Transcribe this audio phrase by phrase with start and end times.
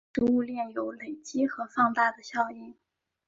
[0.03, 2.73] 因此食物链有累积和放大的效应。